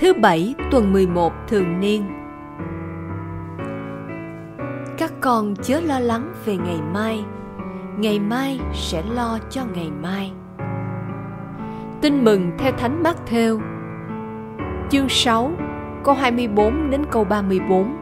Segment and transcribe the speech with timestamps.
[0.00, 2.04] Thứ bảy, tuần 11 thường niên.
[4.98, 7.24] Các con chớ lo lắng về ngày mai.
[7.96, 10.32] Ngày mai sẽ lo cho ngày mai.
[12.00, 13.60] Tin mừng theo Thánh Mát Theo
[14.90, 15.52] Chương 6
[16.04, 17.96] câu 24 đến câu 34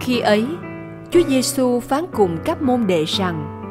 [0.00, 0.46] Khi ấy,
[1.10, 3.62] Chúa Giêsu phán cùng các môn đệ rằng,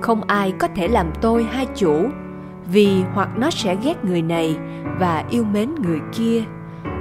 [0.00, 2.08] Không ai có thể làm tôi hai chủ
[2.72, 4.56] vì hoặc nó sẽ ghét người này
[4.98, 6.42] và yêu mến người kia,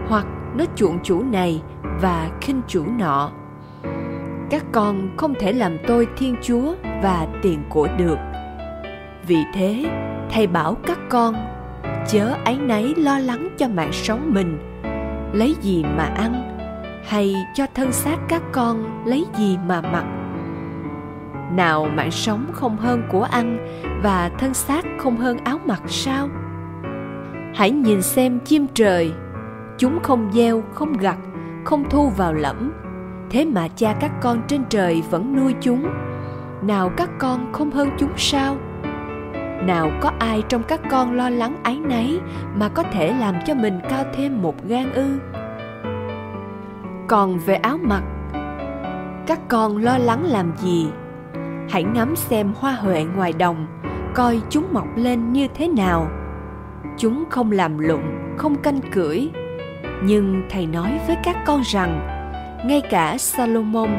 [0.07, 0.25] hoặc
[0.55, 1.61] nó chuộng chủ này
[2.01, 3.31] và khinh chủ nọ.
[4.49, 6.73] Các con không thể làm tôi thiên chúa
[7.03, 8.17] và tiền của được.
[9.27, 9.85] Vì thế,
[10.31, 11.35] thầy bảo các con,
[12.07, 14.57] chớ áy náy lo lắng cho mạng sống mình.
[15.33, 16.57] Lấy gì mà ăn?
[17.07, 20.22] Hay cho thân xác các con lấy gì mà mặc?
[21.55, 23.57] Nào mạng sống không hơn của ăn
[24.03, 26.29] và thân xác không hơn áo mặc sao?
[27.55, 29.13] Hãy nhìn xem chim trời.
[29.77, 31.17] Chúng không gieo, không gặt,
[31.65, 32.71] không thu vào lẫm.
[33.29, 35.87] Thế mà cha các con trên trời vẫn nuôi chúng.
[36.61, 38.57] Nào các con không hơn chúng sao?
[39.63, 42.19] Nào có ai trong các con lo lắng áy náy
[42.55, 45.19] mà có thể làm cho mình cao thêm một gan ư?
[47.07, 48.03] Còn về áo mặc,
[49.27, 50.87] các con lo lắng làm gì?
[51.69, 53.67] Hãy ngắm xem hoa huệ ngoài đồng,
[54.15, 56.07] coi chúng mọc lên như thế nào.
[56.97, 59.29] Chúng không làm lụng, không canh cưỡi
[60.05, 62.07] nhưng thầy nói với các con rằng,
[62.65, 63.89] ngay cả salomon,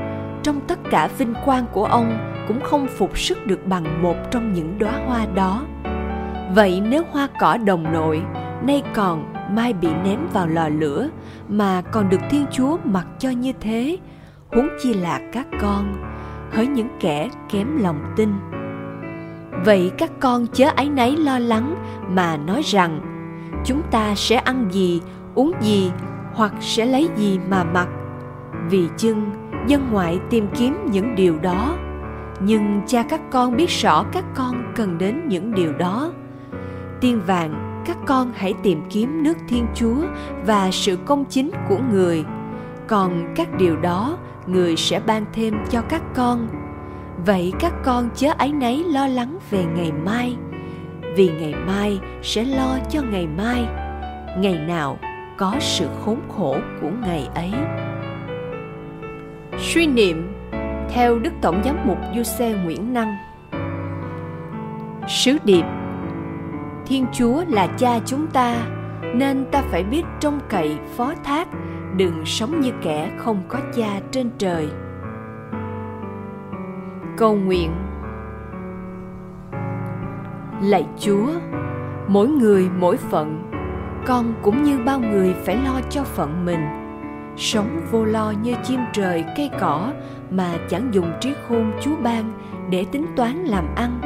[0.42, 4.52] trong tất cả vinh quang của ông cũng không phục sức được bằng một trong
[4.52, 5.66] những đóa hoa đó.
[6.54, 8.22] Vậy nếu hoa cỏ đồng nội,
[8.66, 11.08] nay còn, mai bị ném vào lò lửa
[11.48, 13.98] mà còn được thiên chúa mặc cho như thế,
[14.52, 16.14] huống chi là các con
[16.54, 18.32] hỡi những kẻ kém lòng tin.
[19.64, 21.74] Vậy các con chớ áy náy lo lắng
[22.08, 23.00] mà nói rằng,
[23.64, 25.02] chúng ta sẽ ăn gì,
[25.34, 25.92] uống gì
[26.34, 27.88] hoặc sẽ lấy gì mà mặc.
[28.70, 29.30] Vì chưng,
[29.66, 31.76] dân ngoại tìm kiếm những điều đó.
[32.40, 36.12] Nhưng cha các con biết rõ các con cần đến những điều đó.
[37.00, 39.96] Tiên vàng, các con hãy tìm kiếm nước thiên chúa
[40.46, 42.24] và sự công chính của người
[42.88, 46.48] còn các điều đó, người sẽ ban thêm cho các con.
[47.26, 50.36] Vậy các con chớ ấy nấy lo lắng về ngày mai,
[51.16, 53.66] vì ngày mai sẽ lo cho ngày mai.
[54.38, 54.98] Ngày nào
[55.36, 57.52] có sự khốn khổ của ngày ấy.
[59.58, 60.32] Suy niệm
[60.88, 63.16] theo đức tổng giám mục du xe nguyễn năng.
[65.08, 65.64] Sứ điệp,
[66.86, 68.56] thiên chúa là cha chúng ta,
[69.14, 71.48] nên ta phải biết trông cậy phó thác
[71.96, 74.68] đừng sống như kẻ không có cha trên trời.
[77.16, 77.70] Cầu nguyện.
[80.62, 81.26] Lạy chúa,
[82.08, 83.50] mỗi người mỗi phận,
[84.06, 86.60] con cũng như bao người phải lo cho phận mình.
[87.36, 89.92] Sống vô lo như chim trời cây cỏ
[90.30, 92.32] mà chẳng dùng trí khôn chúa ban
[92.70, 94.00] để tính toán làm ăn,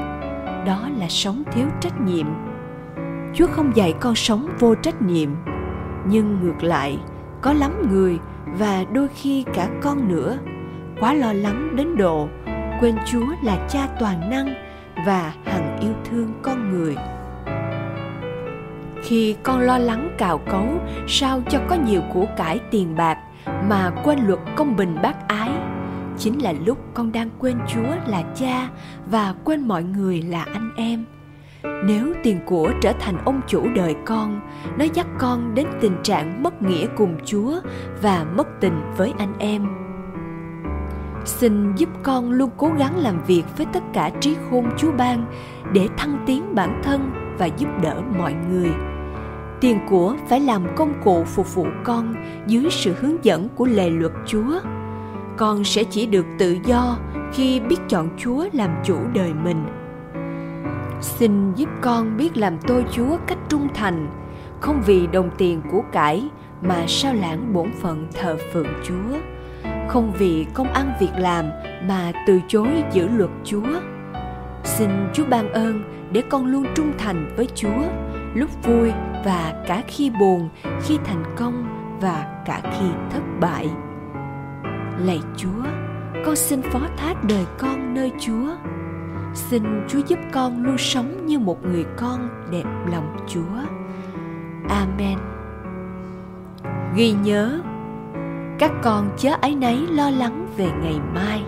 [0.67, 2.27] đó là sống thiếu trách nhiệm.
[3.35, 5.29] Chúa không dạy con sống vô trách nhiệm,
[6.07, 6.99] nhưng ngược lại
[7.41, 10.39] có lắm người và đôi khi cả con nữa.
[11.01, 12.29] Quá lo lắng đến độ
[12.81, 14.55] quên chúa là cha toàn năng
[15.07, 16.97] và hằng yêu thương con người.
[19.03, 20.67] Khi con lo lắng cào cấu,
[21.09, 23.19] sao cho có nhiều của cải tiền bạc
[23.69, 25.51] mà quên luật công bình bác ái?
[26.19, 28.69] Chính là lúc con đang quên chúa là cha
[29.11, 31.05] và quên mọi người là anh em
[31.63, 34.41] nếu tiền của trở thành ông chủ đời con,
[34.79, 37.61] nó dắt con đến tình trạng mất nghĩa cùng chúa
[38.03, 39.67] và mất tình với anh em.
[41.25, 45.27] Xin giúp con luôn cố gắng làm việc với tất cả trí khôn chúa ban
[45.73, 48.71] để thăng tiến bản thân và giúp đỡ mọi người.
[49.61, 52.15] Tiền của phải làm công cụ phục vụ con
[52.47, 54.61] dưới sự hướng dẫn của lề luật chúa.
[55.37, 56.99] Con sẽ chỉ được tự do
[57.33, 59.65] khi biết chọn chúa làm chủ đời mình
[61.01, 64.09] xin giúp con biết làm tôi chúa cách trung thành,
[64.61, 66.29] không vì đồng tiền của cải,
[66.63, 69.19] mà sao lãng bổn phận thờ phượng chúa.
[69.89, 71.45] Không vì công ăn việc làm,
[71.89, 73.81] mà từ chối giữ luật chúa.
[74.65, 77.83] Xin chúa ban ơn để con luôn trung thành với chúa,
[78.35, 78.93] lúc vui
[79.25, 80.49] và cả khi buồn,
[80.83, 81.67] khi thành công
[82.01, 83.71] và cả khi thất bại.
[84.99, 85.65] Lạy chúa,
[86.25, 88.57] con xin phó thác đời con nơi chúa
[89.39, 93.59] xin chúa giúp con luôn sống như một người con đẹp lòng chúa.
[94.69, 95.19] Amen.
[96.97, 97.61] Ghi nhớ,
[98.59, 101.45] các con chớ ấy nấy lo lắng về ngày mai.